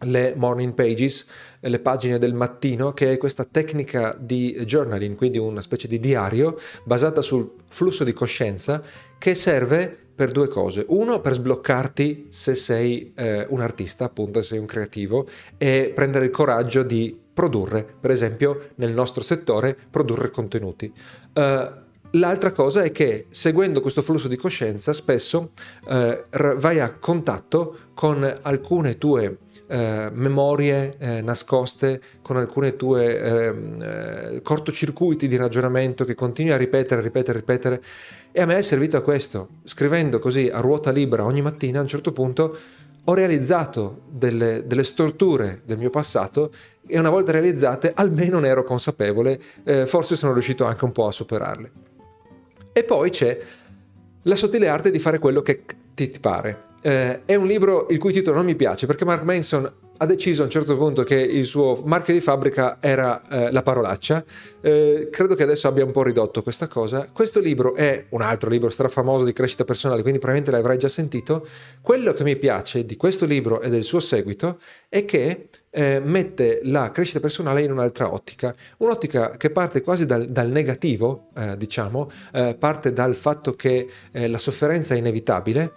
le 0.00 0.34
morning 0.36 0.74
pages, 0.74 1.26
le 1.60 1.78
pagine 1.80 2.18
del 2.18 2.34
mattino, 2.34 2.92
che 2.92 3.12
è 3.12 3.18
questa 3.18 3.44
tecnica 3.44 4.16
di 4.18 4.52
journaling, 4.64 5.16
quindi 5.16 5.38
una 5.38 5.60
specie 5.60 5.88
di 5.88 5.98
diario 5.98 6.58
basata 6.84 7.20
sul 7.20 7.50
flusso 7.68 8.04
di 8.04 8.12
coscienza 8.12 8.82
che 9.18 9.34
serve 9.34 9.96
per 10.14 10.32
due 10.32 10.48
cose. 10.48 10.84
Uno, 10.88 11.20
per 11.20 11.34
sbloccarti 11.34 12.26
se 12.28 12.54
sei 12.54 13.12
eh, 13.14 13.46
un 13.50 13.60
artista, 13.60 14.04
appunto, 14.04 14.40
se 14.42 14.48
sei 14.48 14.58
un 14.58 14.66
creativo, 14.66 15.26
e 15.56 15.92
prendere 15.94 16.24
il 16.26 16.30
coraggio 16.30 16.82
di 16.82 17.16
produrre, 17.32 17.86
per 18.00 18.10
esempio 18.10 18.70
nel 18.76 18.92
nostro 18.92 19.22
settore, 19.22 19.76
produrre 19.90 20.30
contenuti. 20.30 20.92
Uh, 21.34 21.86
L'altra 22.12 22.52
cosa 22.52 22.82
è 22.82 22.90
che 22.90 23.26
seguendo 23.28 23.82
questo 23.82 24.00
flusso 24.00 24.28
di 24.28 24.36
coscienza 24.36 24.94
spesso 24.94 25.50
eh, 25.90 26.24
vai 26.56 26.80
a 26.80 26.94
contatto 26.94 27.76
con 27.92 28.38
alcune 28.42 28.96
tue 28.96 29.36
eh, 29.68 30.10
memorie 30.12 30.94
eh, 30.98 31.20
nascoste, 31.20 32.00
con 32.22 32.36
alcune 32.36 32.76
tue 32.76 33.18
ehm, 33.18 33.82
eh, 33.82 34.42
cortocircuiti 34.42 35.28
di 35.28 35.36
ragionamento 35.36 36.04
che 36.04 36.14
continui 36.14 36.52
a 36.52 36.56
ripetere, 36.56 37.02
ripetere, 37.02 37.38
ripetere. 37.38 37.82
E 38.32 38.40
a 38.40 38.46
me 38.46 38.56
è 38.56 38.62
servito 38.62 38.96
a 38.96 39.02
questo. 39.02 39.48
Scrivendo 39.64 40.18
così 40.18 40.48
a 40.48 40.60
ruota 40.60 40.90
libera 40.90 41.24
ogni 41.24 41.42
mattina, 41.42 41.78
a 41.78 41.82
un 41.82 41.88
certo 41.88 42.12
punto 42.12 42.56
ho 43.04 43.14
realizzato 43.14 44.02
delle, 44.10 44.66
delle 44.66 44.82
storture 44.82 45.62
del 45.64 45.78
mio 45.78 45.88
passato 45.88 46.50
e 46.86 46.98
una 46.98 47.08
volta 47.08 47.32
realizzate 47.32 47.92
almeno 47.94 48.38
ne 48.38 48.48
ero 48.48 48.64
consapevole, 48.64 49.40
eh, 49.64 49.86
forse 49.86 50.14
sono 50.14 50.32
riuscito 50.32 50.64
anche 50.64 50.84
un 50.84 50.92
po' 50.92 51.06
a 51.06 51.12
superarle. 51.12 51.72
E 52.72 52.84
poi 52.84 53.10
c'è 53.10 53.38
la 54.22 54.36
sottile 54.36 54.68
arte 54.68 54.90
di 54.90 54.98
fare 54.98 55.18
quello 55.18 55.40
che 55.40 55.64
ti, 55.94 56.10
ti 56.10 56.20
pare. 56.20 56.67
Eh, 56.80 57.24
è 57.24 57.34
un 57.34 57.46
libro 57.46 57.86
il 57.90 57.98
cui 57.98 58.12
titolo 58.12 58.36
non 58.36 58.46
mi 58.46 58.54
piace 58.54 58.86
perché 58.86 59.04
Mark 59.04 59.22
Manson 59.22 59.72
ha 59.98 60.06
deciso 60.06 60.42
a 60.42 60.44
un 60.44 60.50
certo 60.50 60.76
punto 60.76 61.02
che 61.02 61.16
il 61.16 61.44
suo 61.44 61.82
marchio 61.84 62.14
di 62.14 62.20
fabbrica 62.20 62.78
era 62.80 63.20
eh, 63.28 63.52
la 63.52 63.62
parolaccia. 63.62 64.24
Eh, 64.60 65.08
credo 65.10 65.34
che 65.34 65.42
adesso 65.42 65.68
abbia 65.68 65.84
un 65.84 65.90
po' 65.90 66.02
ridotto 66.02 66.42
questa 66.42 66.68
cosa. 66.68 67.08
Questo 67.12 67.40
libro 67.40 67.74
è 67.74 68.06
un 68.10 68.22
altro 68.22 68.48
libro 68.48 68.70
strafamoso 68.70 69.24
di 69.24 69.32
crescita 69.32 69.64
personale, 69.64 70.02
quindi 70.02 70.20
probabilmente 70.20 70.56
l'avrai 70.56 70.78
già 70.78 70.88
sentito. 70.88 71.46
Quello 71.82 72.12
che 72.12 72.22
mi 72.22 72.36
piace 72.36 72.84
di 72.84 72.96
questo 72.96 73.26
libro 73.26 73.60
e 73.60 73.70
del 73.70 73.82
suo 73.82 73.98
seguito 73.98 74.60
è 74.88 75.04
che 75.04 75.48
eh, 75.70 76.00
mette 76.02 76.60
la 76.64 76.90
crescita 76.90 77.20
personale 77.20 77.62
in 77.62 77.70
un'altra 77.70 78.12
ottica, 78.12 78.54
un'ottica 78.78 79.36
che 79.36 79.50
parte 79.50 79.82
quasi 79.82 80.06
dal, 80.06 80.28
dal 80.28 80.48
negativo, 80.48 81.28
eh, 81.36 81.56
diciamo, 81.56 82.10
eh, 82.32 82.56
parte 82.58 82.92
dal 82.92 83.14
fatto 83.14 83.54
che 83.54 83.88
eh, 84.12 84.28
la 84.28 84.38
sofferenza 84.38 84.94
è 84.94 84.98
inevitabile, 84.98 85.72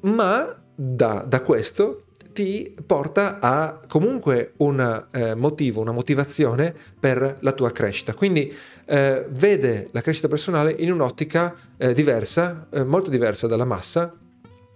ma 0.00 0.62
da, 0.74 1.24
da 1.26 1.40
questo 1.42 2.02
ti 2.36 2.76
porta 2.84 3.38
a 3.40 3.78
comunque 3.88 4.52
un 4.58 5.06
eh, 5.10 5.34
motivo, 5.34 5.80
una 5.80 5.92
motivazione 5.92 6.74
per 7.00 7.38
la 7.40 7.52
tua 7.52 7.72
crescita. 7.72 8.12
Quindi 8.12 8.54
eh, 8.84 9.24
vede 9.30 9.88
la 9.92 10.02
crescita 10.02 10.28
personale 10.28 10.70
in 10.72 10.92
un'ottica 10.92 11.54
eh, 11.78 11.94
diversa, 11.94 12.66
eh, 12.70 12.84
molto 12.84 13.08
diversa 13.08 13.46
dalla 13.46 13.64
massa 13.64 14.12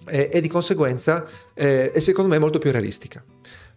e 0.07 0.41
di 0.41 0.49
conseguenza 0.49 1.25
eh, 1.53 1.93
è 1.93 1.99
secondo 2.01 2.31
me 2.31 2.39
molto 2.39 2.59
più 2.59 2.73
realistica. 2.73 3.23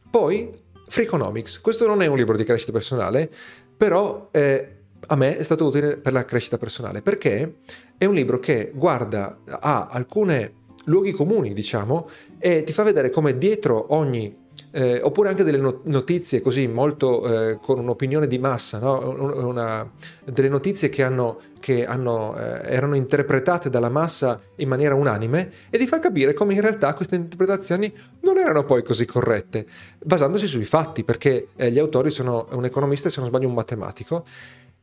Poi 0.10 0.50
Freakonomics, 0.88 1.60
questo 1.60 1.86
non 1.86 2.02
è 2.02 2.06
un 2.06 2.16
libro 2.16 2.38
di 2.38 2.46
crescita 2.46 2.72
personale, 2.72 3.30
però 3.76 4.30
eh, 4.32 4.76
a 5.08 5.16
me 5.16 5.38
è 5.38 5.44
stato 5.44 5.66
utile 5.66 5.98
per 5.98 6.14
la 6.14 6.24
crescita 6.24 6.58
personale 6.58 7.02
perché 7.02 7.56
è 7.98 8.06
un 8.06 8.14
libro 8.14 8.40
che 8.40 8.72
guarda 8.74 9.40
a 9.46 9.88
alcune 9.92 10.62
luoghi 10.86 11.12
comuni, 11.12 11.54
diciamo, 11.54 12.08
e 12.40 12.64
ti 12.64 12.74
fa 12.74 12.84
vedere 12.84 13.10
come 13.10 13.38
dietro 13.38 13.86
ogni 13.90 14.42
eh, 14.76 15.00
oppure 15.02 15.30
anche 15.30 15.44
delle 15.44 15.60
notizie 15.84 16.42
così 16.42 16.68
molto 16.68 17.52
eh, 17.52 17.60
con 17.62 17.78
un'opinione 17.78 18.26
di 18.26 18.40
massa, 18.40 18.80
no? 18.80 19.48
Una, 19.48 19.88
delle 20.24 20.50
notizie 20.50 20.90
che, 20.90 21.04
hanno, 21.04 21.40
che 21.60 21.86
hanno, 21.86 22.36
eh, 22.36 22.62
erano 22.64 22.96
interpretate 22.96 23.70
dalla 23.70 23.90
massa 23.90 24.40
in 24.58 24.68
maniera 24.68 24.96
unanime 24.96 25.52
e 25.70 25.78
ti 25.78 25.86
fa 25.86 26.00
capire 26.00 26.34
come 26.34 26.56
in 26.56 26.62
realtà 26.62 26.94
queste 26.96 27.16
interpretazioni 27.16 27.94
non 28.22 28.40
erano 28.40 28.64
poi 28.64 28.84
così 28.84 29.06
corrette, 29.06 29.66
basandosi 30.04 30.48
sui 30.48 30.66
fatti, 30.66 31.04
perché 31.04 31.50
eh, 31.56 31.72
gli 31.72 31.78
autori 31.78 32.10
sono 32.10 32.48
un 32.52 32.66
economista 32.66 33.10
e 33.10 33.12
se 33.12 33.20
non 33.20 33.30
sbaglio 33.30 33.48
un 33.48 33.54
matematico 33.54 34.26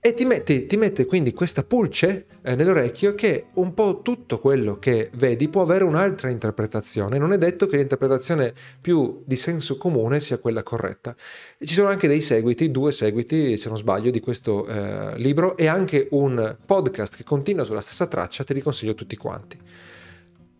e 0.02 0.14
ti 0.14 0.24
mette, 0.24 0.64
ti 0.64 0.78
mette, 0.78 1.04
quindi 1.04 1.34
questa 1.34 1.62
pulce 1.62 2.24
eh, 2.40 2.54
nell'orecchio 2.54 3.14
che 3.14 3.48
un 3.56 3.74
po' 3.74 4.00
tutto 4.00 4.38
quello 4.38 4.78
che 4.78 5.10
vedi 5.16 5.50
può 5.50 5.60
avere 5.60 5.84
un'altra 5.84 6.30
interpretazione. 6.30 7.18
Non 7.18 7.32
è 7.32 7.38
detto 7.38 7.66
che 7.66 7.76
l'interpretazione 7.76 8.54
più 8.80 9.22
di 9.26 9.36
senso 9.36 9.76
comune 9.76 10.18
sia 10.20 10.38
quella 10.38 10.62
corretta. 10.62 11.14
Ci 11.58 11.74
sono 11.74 11.90
anche 11.90 12.08
dei 12.08 12.22
seguiti, 12.22 12.70
due 12.70 12.92
seguiti 12.92 13.58
se 13.58 13.68
non 13.68 13.76
sbaglio, 13.76 14.10
di 14.10 14.20
questo 14.20 14.66
eh, 14.66 15.18
libro 15.18 15.54
e 15.58 15.66
anche 15.66 16.08
un 16.12 16.56
podcast 16.64 17.16
che 17.16 17.24
continua 17.24 17.64
sulla 17.64 17.82
stessa 17.82 18.06
traccia, 18.06 18.42
te 18.42 18.54
li 18.54 18.62
consiglio 18.62 18.94
tutti 18.94 19.16
quanti. 19.16 19.58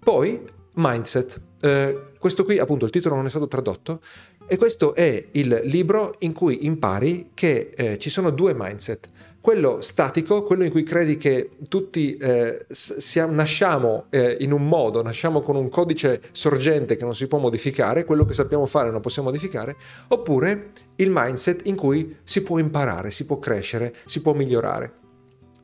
Poi 0.01 0.59
Mindset. 0.73 1.41
Eh, 1.61 2.11
questo 2.19 2.45
qui 2.45 2.59
appunto 2.59 2.85
il 2.85 2.91
titolo 2.91 3.15
non 3.15 3.27
è 3.27 3.31
stato 3.31 3.49
tradotto 3.49 4.01
e 4.47 4.57
questo 4.57 4.95
è 4.95 5.29
il 5.33 5.61
libro 5.65 6.15
in 6.21 6.33
cui 6.33 6.65
impari 6.67 7.31
che 7.35 7.71
eh, 7.75 7.99
ci 7.99 8.11
sono 8.11 8.31
due 8.31 8.55
mindset 8.57 9.09
quello 9.41 9.81
statico, 9.81 10.43
quello 10.43 10.65
in 10.65 10.71
cui 10.71 10.83
credi 10.83 11.17
che 11.17 11.51
tutti 11.69 12.17
eh, 12.17 12.67
siamo, 12.69 13.33
nasciamo 13.33 14.05
eh, 14.11 14.37
in 14.41 14.53
un 14.53 14.67
modo, 14.67 15.03
nasciamo 15.03 15.41
con 15.41 15.57
un 15.57 15.69
codice 15.69 16.21
sorgente 16.33 16.97
che 16.97 17.05
non 17.05 17.15
si 17.15 17.27
può 17.27 17.39
modificare, 17.39 18.05
quello 18.05 18.25
che 18.25 18.35
sappiamo 18.35 18.67
fare 18.67 18.91
non 18.91 19.01
possiamo 19.01 19.31
modificare, 19.31 19.77
oppure 20.09 20.73
il 20.97 21.11
mindset 21.11 21.67
in 21.67 21.77
cui 21.77 22.17
si 22.23 22.43
può 22.43 22.59
imparare, 22.59 23.11
si 23.11 23.25
può 23.25 23.39
crescere, 23.39 23.95
si 24.05 24.21
può 24.21 24.35
migliorare. 24.35 24.99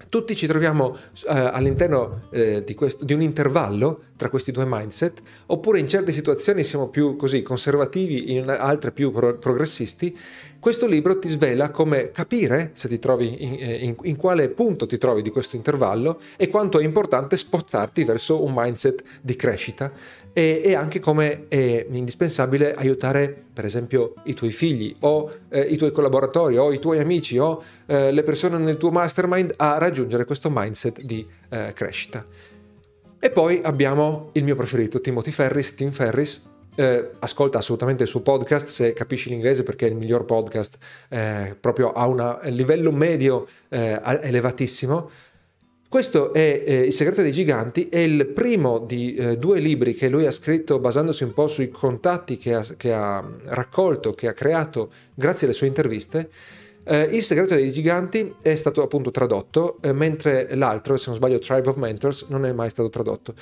Tutti 0.09 0.37
ci 0.37 0.47
troviamo 0.47 0.95
eh, 0.95 1.33
all'interno 1.33 2.29
eh, 2.31 2.63
di, 2.65 2.75
questo, 2.75 3.05
di, 3.05 3.13
un 3.13 3.23
intervallo 3.23 4.03
tra 4.17 4.31
questi 4.31 4.53
due 4.53 4.65
mindset, 4.67 5.21
oppure 5.47 5.79
in 5.79 5.89
certe 5.89 6.13
situazioni 6.13 6.65
siamo 6.65 6.89
più 6.89 7.17
così 7.17 7.43
conservativi, 7.43 8.33
in 8.33 8.49
altre 8.49 8.93
più 8.93 9.11
pro- 9.11 9.37
progressisti. 9.37 10.17
Questo 10.61 10.87
libro 10.87 11.19
ti 11.19 11.29
svela 11.29 11.71
come 11.71 12.13
capire 12.13 12.71
se 12.75 12.89
ti 12.89 12.99
trovi 12.99 13.45
in, 13.45 13.57
eh, 13.59 13.75
in, 13.85 13.97
in, 14.03 14.17
quale 14.17 14.49
punto 14.49 14.87
ti 14.87 14.99
trovi 14.99 15.23
di 15.23 15.31
questo 15.31 15.57
intervallo 15.57 16.21
e 16.37 16.49
quanto 16.49 16.79
è 16.79 16.85
importante 16.85 17.37
spostarti 17.37 18.05
verso 18.05 18.43
un 18.43 18.53
mindset 18.55 19.03
di 19.23 19.35
crescita 19.37 19.93
e, 20.37 20.61
e 20.63 20.75
anche 20.75 21.01
come 21.01 21.49
è 21.49 21.87
indispensabile 21.91 22.75
aiutare 22.75 23.45
per 23.55 23.65
esempio 23.65 24.17
i 24.25 24.35
tuoi 24.35 24.53
figli 24.53 24.95
o 25.01 25.33
eh, 25.49 25.63
i 25.63 25.79
tuoi 25.79 25.91
collaboratori 25.91 26.59
o 26.59 26.75
i 26.75 26.79
tuoi 26.79 26.99
amici 26.99 27.39
o 27.39 27.63
eh, 27.87 28.13
le 28.13 28.23
persone 28.23 28.59
nel 28.59 28.77
tuo 28.77 28.91
mastermind 28.91 29.55
a 29.57 29.79
raggiungere 29.79 30.27
questo 30.27 30.51
mindset 30.53 31.01
di 31.01 31.27
eh, 31.49 31.73
crescita. 31.73 32.23
E 33.19 33.31
poi 33.31 33.63
abbiamo 33.65 34.29
il 34.33 34.45
mio 34.45 34.57
preferito, 34.57 35.01
Timothy 35.01 35.31
Ferris, 35.31 35.75
Tim 35.75 35.91
Ferris, 35.91 36.55
eh, 36.77 37.13
ascolta 37.21 37.59
assolutamente 37.59 38.03
il 38.03 38.09
suo 38.09 38.21
podcast 38.21 38.67
se 38.67 38.93
capisci 38.93 39.31
l'inglese 39.31 39.63
perché 39.63 39.87
è 39.87 39.91
il 39.91 39.97
miglior 39.97 40.27
podcast, 40.27 40.77
eh, 41.09 41.57
proprio 41.59 41.93
a 41.93 42.07
un 42.07 42.39
livello 42.51 42.93
medio 42.93 43.47
eh, 43.71 43.99
elevatissimo. 44.03 45.09
Questo 45.97 46.35
è 46.35 46.63
eh, 46.67 46.81
Il 46.83 46.93
segreto 46.93 47.23
dei 47.23 47.33
giganti, 47.33 47.89
è 47.89 48.01
il 48.01 48.27
primo 48.27 48.81
di 48.81 49.15
eh, 49.15 49.39
due 49.39 49.61
libri 49.61 49.95
che 49.95 50.11
lui 50.11 50.27
ha 50.27 50.31
scritto 50.31 50.79
basandosi 50.79 51.25
un 51.25 51.33
po' 51.33 51.47
sui 51.47 51.71
contatti 51.71 52.37
che 52.37 52.53
ha, 52.53 52.63
che 52.77 52.93
ha 52.93 53.27
raccolto, 53.45 54.13
che 54.13 54.29
ha 54.29 54.35
creato 54.35 54.91
grazie 55.15 55.47
alle 55.47 55.57
sue 55.57 55.69
interviste. 55.69 56.29
Eh, 56.85 57.01
il 57.13 57.23
segreto 57.23 57.55
dei 57.55 57.73
giganti 57.73 58.35
è 58.43 58.55
stato 58.57 58.83
appunto 58.83 59.11
tradotto, 59.11 59.79
eh, 59.81 59.95
mentre 59.95 60.55
l'altro, 60.55 60.99
se 60.99 61.05
non 61.07 61.15
sbaglio, 61.15 61.39
Tribe 61.39 61.71
of 61.71 61.77
Mentors, 61.77 62.27
non 62.29 62.45
è 62.45 62.53
mai 62.53 62.69
stato 62.69 62.91
tradotto. 62.91 63.33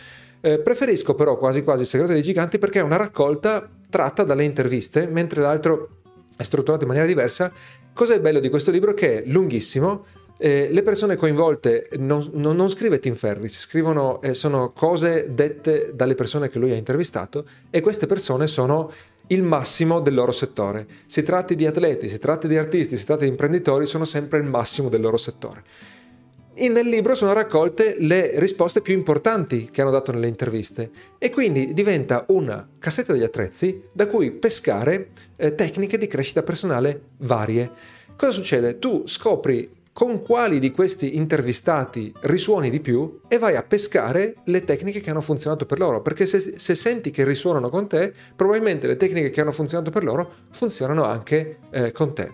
Eh, 0.41 0.61
preferisco 0.61 1.17
però 1.17 1.37
quasi 1.37 1.65
quasi 1.65 1.83
il 1.83 1.89
segreto 1.89 2.13
dei 2.13 2.23
giganti 2.23 2.59
perché 2.59 2.79
è 2.79 2.83
una 2.83 2.95
raccolta 2.95 3.69
tratta 3.91 4.23
dalle 4.23 4.45
interviste, 4.45 5.09
mentre 5.09 5.41
l'altro 5.41 5.89
è 6.37 6.45
strutturato 6.45 6.83
in 6.83 6.89
maniera 6.89 7.09
diversa. 7.09 7.53
Cos'è 7.93 8.21
bello 8.21 8.39
di 8.39 8.49
questo 8.49 8.71
libro? 8.71 8.95
Che 8.95 9.25
è 9.25 9.27
lunghissimo, 9.27 10.05
eh, 10.45 10.69
le 10.71 10.83
persone 10.83 11.17
coinvolte 11.17 11.89
non, 11.97 12.29
non, 12.35 12.55
non 12.55 12.69
scrive 12.69 12.99
Tim 12.99 13.15
Ferris, 13.15 13.61
scrivono, 13.61 14.21
eh, 14.21 14.35
sono 14.35 14.73
cose 14.73 15.29
dette 15.33 15.93
dalle 15.95 16.15
persone 16.15 16.51
che 16.51 16.59
lui 16.59 16.71
ha 16.73 16.77
intervistato 16.77 17.47
e 17.71 17.81
queste 17.81 18.05
persone 18.05 18.47
sono 18.47 18.93
il 19.29 19.43
massimo 19.43 20.01
del 20.01 20.13
loro 20.13 20.33
settore. 20.33 20.87
Si 21.07 21.23
tratti 21.23 21.55
di 21.55 21.65
atleti, 21.65 22.11
si 22.11 22.19
tratti 22.19 22.47
di 22.47 22.59
artisti, 22.59 22.99
si 22.99 23.07
tratti 23.07 23.25
di 23.25 23.31
imprenditori, 23.31 23.87
sono 23.87 24.05
sempre 24.05 24.37
il 24.39 24.45
massimo 24.45 24.91
del 24.91 25.01
loro 25.01 25.17
settore. 25.17 25.63
E 26.53 26.69
nel 26.69 26.89
libro 26.89 27.15
sono 27.15 27.33
raccolte 27.33 27.97
le 27.99 28.39
risposte 28.39 28.83
più 28.83 28.93
importanti 28.93 29.71
che 29.71 29.81
hanno 29.81 29.93
dato 29.93 30.13
nelle 30.13 30.29
interviste 30.29 30.91
e 31.17 31.31
quindi 31.31 31.73
diventa 31.73 32.27
una 32.29 32.69
cassetta 32.79 33.15
degli 33.15 33.23
attrezzi 33.23 33.85
da 33.91 34.07
cui 34.07 34.31
pescare 34.31 35.09
eh, 35.37 35.55
tecniche 35.55 35.97
di 35.97 36.07
crescita 36.07 36.43
personale 36.43 37.01
varie. 37.21 37.71
Cosa 38.15 38.33
succede? 38.33 38.79
Tu 38.79 39.05
scopri 39.07 39.83
con 39.95 40.21
quali 40.23 40.59
di 40.59 40.73
questi 40.73 41.17
intervistati 41.17 42.13
risuoni 42.23 42.69
di 42.69 42.81
più 42.81 43.21
e 43.29 43.39
vai 43.39 43.55
a 43.55 43.63
pescare 43.63 44.35
le 44.47 44.65
tecniche 44.65 44.99
che 44.99 45.11
hanno 45.11 45.21
funzionato 45.21 45.67
per 45.67 45.79
loro, 45.79 46.03
perché 46.03 46.27
se, 46.27 46.41
se 46.41 46.75
senti 46.75 47.13
che 47.13 47.23
risuonano 47.23 47.71
con 47.71 47.87
te, 47.87 48.13
probabilmente 48.35 48.89
le 48.89 48.97
tecniche 48.97 49.31
che 49.31 49.41
hanno 49.41 49.53
funzionato 49.53 49.93
per 49.93 50.03
loro 50.03 50.31
funzionano 50.51 51.05
anche 51.05 51.59
eh, 51.71 51.93
con 51.93 52.13
te. 52.13 52.33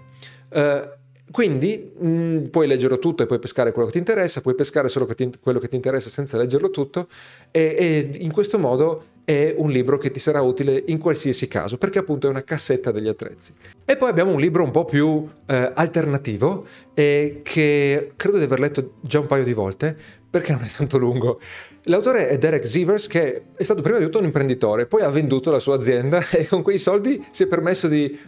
Uh, 0.52 0.98
quindi 1.30 1.92
mh, 1.96 2.08
mm, 2.08 2.44
puoi 2.46 2.66
leggerlo 2.66 2.98
tutto 2.98 3.22
e 3.22 3.26
puoi 3.26 3.38
pescare 3.38 3.72
quello 3.72 3.86
che 3.86 3.92
ti 3.92 3.98
interessa, 3.98 4.40
puoi 4.40 4.54
pescare 4.54 4.88
solo 4.88 5.04
che 5.04 5.14
ti, 5.14 5.30
quello 5.38 5.58
che 5.58 5.68
ti 5.68 5.76
interessa 5.76 6.08
senza 6.08 6.38
leggerlo 6.38 6.70
tutto 6.70 7.08
e, 7.50 7.76
e, 7.78 8.18
in 8.20 8.32
questo 8.32 8.58
modo 8.58 9.04
è 9.30 9.54
un 9.56 9.70
libro 9.70 9.96
che 9.96 10.10
ti 10.10 10.18
sarà 10.18 10.40
utile 10.40 10.82
in 10.88 10.98
qualsiasi 10.98 11.46
caso 11.46 11.78
perché 11.78 12.00
appunto 12.00 12.26
è 12.26 12.30
una 12.30 12.42
cassetta 12.42 12.90
degli 12.90 13.06
attrezzi. 13.06 13.52
E 13.84 13.96
poi 13.96 14.10
abbiamo 14.10 14.32
un 14.32 14.40
libro 14.40 14.64
un 14.64 14.72
po' 14.72 14.84
più 14.84 15.24
eh, 15.46 15.70
alternativo 15.72 16.66
eh, 16.94 17.40
che 17.44 18.12
credo 18.16 18.38
di 18.38 18.42
aver 18.42 18.58
letto 18.58 18.94
già 19.00 19.20
un 19.20 19.26
paio 19.26 19.44
di 19.44 19.52
volte 19.52 19.96
perché 20.28 20.50
non 20.50 20.62
è 20.62 20.68
tanto 20.68 20.98
lungo. 20.98 21.40
L'autore 21.84 22.28
è 22.28 22.38
Derek 22.38 22.66
Zivers 22.66 23.06
che 23.06 23.42
è 23.54 23.62
stato 23.62 23.82
prima 23.82 23.98
di 23.98 24.04
tutto 24.04 24.18
un 24.18 24.24
imprenditore, 24.24 24.86
poi 24.86 25.02
ha 25.02 25.08
venduto 25.10 25.52
la 25.52 25.60
sua 25.60 25.76
azienda 25.76 26.20
e 26.32 26.48
con 26.48 26.62
quei 26.62 26.78
soldi 26.78 27.24
si 27.30 27.44
è 27.44 27.46
permesso 27.46 27.86
di 27.86 28.18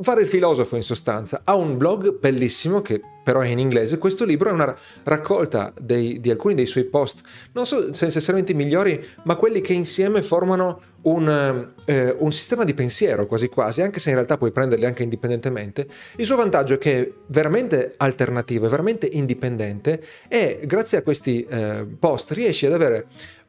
fare 0.00 0.20
il 0.22 0.26
filosofo 0.26 0.76
in 0.76 0.82
sostanza. 0.82 1.42
Ha 1.44 1.54
un 1.54 1.76
blog 1.76 2.18
bellissimo 2.18 2.82
che 2.82 3.00
però 3.26 3.40
è 3.40 3.48
in 3.48 3.58
inglese. 3.58 3.98
Questo 3.98 4.24
libro 4.24 4.50
è 4.50 4.52
una 4.52 4.72
raccolta 5.02 5.72
dei, 5.80 6.20
di 6.20 6.30
alcuni 6.30 6.54
dei 6.54 6.66
suoi 6.66 6.84
post, 6.84 7.22
non 7.54 7.66
so 7.66 7.92
se 7.92 8.04
necessariamente 8.04 8.52
i 8.52 8.54
migliori, 8.54 9.04
ma 9.24 9.34
quelli 9.34 9.60
che 9.60 9.72
insieme 9.72 10.22
formano 10.22 10.80
un, 11.02 11.72
eh, 11.86 12.16
un, 12.16 12.32
sistema 12.32 12.62
di 12.62 12.72
pensiero 12.72 13.26
quasi 13.26 13.48
quasi, 13.48 13.82
anche 13.82 13.98
se 13.98 14.10
in 14.10 14.14
realtà 14.14 14.36
puoi 14.36 14.52
prenderli 14.52 14.84
anche 14.84 15.02
indipendentemente. 15.02 15.88
Il 16.18 16.24
suo 16.24 16.36
vantaggio 16.36 16.74
è 16.74 16.78
che 16.78 17.00
è 17.00 17.12
veramente 17.26 17.94
alternativo, 17.96 18.66
è 18.66 18.68
veramente 18.68 19.08
indipendente 19.10 20.00
e 20.28 20.60
grazie 20.62 20.98
a 20.98 21.02
questi 21.02 21.44
eh, 21.50 21.84
post 21.98 22.30
riesci 22.30 22.66
ad 22.66 22.74
avere 22.74 23.06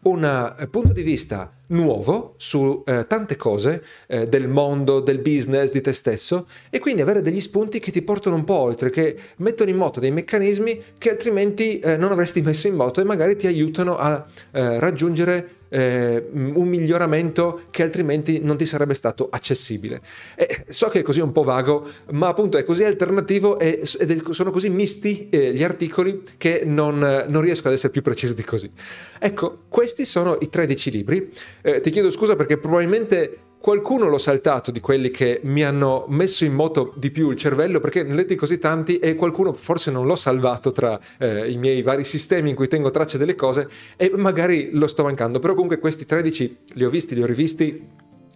un 0.08 0.56
eh, 0.58 0.68
punto 0.68 0.94
di 0.94 1.02
vista 1.02 1.52
nuovo 1.68 2.36
su 2.38 2.84
eh, 2.86 3.06
tante 3.08 3.36
cose 3.36 3.84
eh, 4.08 4.28
del 4.28 4.48
mondo, 4.48 5.00
del 5.00 5.20
business, 5.20 5.72
di 5.72 5.82
te 5.82 5.92
stesso 5.92 6.48
e 6.70 6.80
quindi 6.80 7.02
avere 7.02 7.22
degli 7.22 7.42
spunti 7.42 7.80
che 7.80 7.92
ti 7.92 8.02
portano 8.02 8.36
un 8.36 8.44
po' 8.44 8.58
oltre, 8.58 8.90
che 8.90 9.18
mettono 9.38 9.70
in 9.70 9.78
moto 9.78 10.00
dei 10.00 10.12
meccanismi 10.12 10.82
che 10.98 11.10
altrimenti 11.10 11.80
eh, 11.80 11.98
non 11.98 12.12
avresti 12.12 12.42
messo 12.42 12.68
in 12.68 12.76
moto 12.76 13.02
e 13.02 13.04
magari 13.04 13.36
ti 13.36 13.48
aiutano 13.48 13.98
a 13.98 14.26
eh, 14.52 14.80
raggiungere 14.80 15.50
eh, 15.70 16.28
un 16.32 16.68
miglioramento 16.68 17.62
che 17.72 17.84
altrimenti 17.84 18.40
non 18.42 18.58
ti 18.58 18.66
sarebbe 18.66 18.94
stato 18.94 19.28
accessibile. 19.30 20.02
E 20.36 20.66
so 20.70 20.88
che 20.90 21.00
è 21.00 21.04
così 21.04 21.20
un 21.20 21.32
po' 21.32 21.44
vago, 21.44 21.88
ma 22.12 22.28
appunto 22.28 22.58
è 22.58 22.64
così 22.64 22.84
alternativo 22.84 23.60
e, 23.60 23.82
ed 24.00 24.30
sono 24.32 24.52
così 24.52 24.70
misti 24.70 25.30
eh, 25.30 25.54
gli 25.54 25.64
articoli 25.64 26.24
che 26.38 26.64
non, 26.66 27.26
non, 27.28 27.42
riesco 27.42 27.68
ad 27.68 27.74
essere 27.74 27.92
più 27.92 28.02
preciso 28.02 28.34
di 28.34 28.44
così. 28.44 28.72
Ecco, 29.20 29.64
questi 29.70 30.06
sono 30.06 30.38
i 30.40 30.50
13 30.50 30.92
libri. 30.92 31.32
Eh, 31.62 31.80
ti 31.80 31.90
chiedo 31.90 32.12
scusa 32.12 32.36
perché 32.36 32.58
probabilmente 32.58 33.40
Qualcuno 33.60 34.08
l'ho 34.08 34.18
saltato 34.20 34.72
di 34.72 34.80
quelli 34.80 35.10
che 35.10 35.42
mi 35.44 35.64
hanno 35.64 36.06
messo 36.08 36.46
in 36.46 36.54
moto 36.54 36.94
di 36.96 37.10
più 37.12 37.32
il 37.32 37.38
cervello 37.38 37.80
perché 37.80 38.04
ne 38.04 38.14
ho 38.14 38.16
letti 38.16 38.36
così 38.36 38.60
tanti 38.60 38.98
e 39.00 39.16
qualcuno 39.16 39.52
forse 39.54 39.92
non 39.92 40.06
l'ho 40.06 40.16
salvato 40.16 40.72
tra 40.72 40.98
eh, 41.18 41.52
i 41.52 41.58
miei 41.58 41.82
vari 41.82 42.04
sistemi 42.04 42.52
in 42.52 42.56
cui 42.56 42.68
tengo 42.68 42.92
traccia 42.92 43.18
delle 43.18 43.36
cose 43.36 43.68
e 43.98 44.12
magari 44.16 44.70
lo 44.74 44.88
sto 44.88 45.04
mancando. 45.04 45.40
Però 45.40 45.54
comunque 45.54 45.80
questi 45.80 46.06
13 46.06 46.58
li 46.74 46.86
ho 46.86 46.90
visti, 46.90 47.16
li 47.16 47.24
ho 47.24 47.26
rivisti 47.26 47.88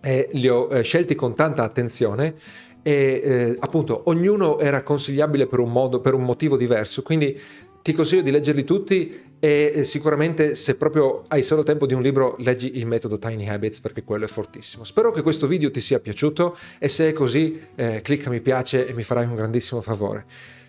e 0.02 0.28
li 0.32 0.50
ho 0.50 0.68
eh, 0.72 0.82
scelti 0.82 1.16
con 1.16 1.36
tanta 1.36 1.64
attenzione 1.64 2.34
e 2.82 3.22
eh, 3.24 3.58
appunto 3.60 4.02
ognuno 4.06 4.60
era 4.60 4.82
consigliabile 4.82 5.46
per 5.46 5.60
un 5.60 5.72
modo, 5.72 6.02
per 6.02 6.14
un 6.14 6.24
motivo 6.24 6.58
diverso. 6.58 7.04
Quindi 7.04 7.40
ti 7.82 7.94
consiglio 7.94 8.22
di 8.22 8.32
leggerli 8.32 8.64
tutti 8.64 9.31
e 9.44 9.84
sicuramente 9.86 10.54
se 10.54 10.76
proprio 10.76 11.24
hai 11.30 11.42
solo 11.42 11.64
tempo 11.64 11.88
di 11.88 11.96
un 11.96 12.04
libro 12.04 12.36
leggi 12.38 12.78
il 12.78 12.86
metodo 12.86 13.18
Tiny 13.18 13.48
Habits 13.48 13.80
perché 13.80 14.04
quello 14.04 14.26
è 14.26 14.28
fortissimo. 14.28 14.84
Spero 14.84 15.12
che 15.12 15.24
questo 15.24 15.48
video 15.48 15.72
ti 15.72 15.82
sia 15.82 16.00
piaciuto 16.00 16.56
e 16.78 16.88
se 16.88 17.10
è 17.10 17.12
così 17.12 17.60
eh, 17.74 18.02
clicca 18.04 18.30
mi 18.30 18.40
piace 18.40 18.86
e 18.86 18.94
mi 18.94 19.02
farai 19.02 19.26
un 19.26 19.34
grandissimo 19.34 19.82
favore. 19.82 20.26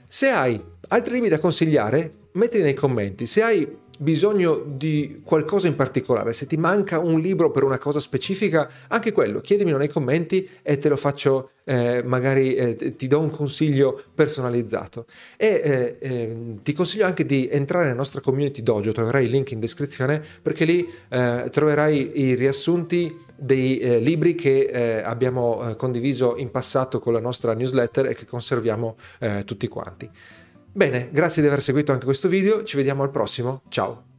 Se 0.08 0.28
hai 0.30 0.58
altri 0.88 1.12
libri 1.12 1.28
da 1.28 1.38
consigliare, 1.38 2.14
mettili 2.32 2.62
nei 2.62 2.72
commenti. 2.72 3.26
Se 3.26 3.42
hai 3.42 3.68
bisogno 4.02 4.62
di 4.66 5.20
qualcosa 5.24 5.68
in 5.68 5.76
particolare, 5.76 6.32
se 6.32 6.46
ti 6.46 6.56
manca 6.56 6.98
un 6.98 7.20
libro 7.20 7.50
per 7.50 7.62
una 7.62 7.78
cosa 7.78 8.00
specifica, 8.00 8.68
anche 8.88 9.12
quello, 9.12 9.40
chiedimelo 9.40 9.78
nei 9.78 9.88
commenti 9.88 10.48
e 10.60 10.76
te 10.76 10.88
lo 10.88 10.96
faccio, 10.96 11.50
eh, 11.64 12.02
magari 12.04 12.54
eh, 12.54 12.96
ti 12.96 13.06
do 13.06 13.20
un 13.20 13.30
consiglio 13.30 14.02
personalizzato. 14.12 15.06
E 15.36 15.60
eh, 15.62 15.96
ehm, 16.00 16.62
ti 16.62 16.72
consiglio 16.72 17.06
anche 17.06 17.24
di 17.24 17.48
entrare 17.50 17.84
nella 17.84 17.96
nostra 17.96 18.20
community 18.20 18.62
dojo, 18.62 18.90
troverai 18.90 19.24
il 19.24 19.30
link 19.30 19.52
in 19.52 19.60
descrizione 19.60 20.20
perché 20.42 20.64
lì 20.64 20.86
eh, 21.08 21.48
troverai 21.50 22.20
i 22.20 22.34
riassunti 22.34 23.16
dei 23.36 23.78
eh, 23.78 23.98
libri 23.98 24.34
che 24.34 24.62
eh, 24.62 25.02
abbiamo 25.02 25.70
eh, 25.70 25.76
condiviso 25.76 26.36
in 26.36 26.50
passato 26.50 26.98
con 26.98 27.12
la 27.12 27.20
nostra 27.20 27.54
newsletter 27.54 28.06
e 28.06 28.14
che 28.14 28.26
conserviamo 28.26 28.96
eh, 29.20 29.44
tutti 29.44 29.68
quanti. 29.68 30.10
Bene, 30.74 31.10
grazie 31.12 31.42
di 31.42 31.48
aver 31.48 31.60
seguito 31.60 31.92
anche 31.92 32.06
questo 32.06 32.28
video, 32.28 32.62
ci 32.64 32.76
vediamo 32.76 33.02
al 33.02 33.10
prossimo, 33.10 33.62
ciao! 33.68 34.04